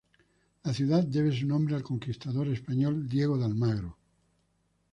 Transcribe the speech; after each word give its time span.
La 0.65 0.73
ciudad 0.73 1.03
debe 1.03 1.31
su 1.31 1.45
nombre 1.45 1.75
al 1.75 1.83
conquistador 1.83 2.47
español 2.47 3.07
Diego 3.07 3.37
de 3.37 3.45
Almagro. 3.45 3.99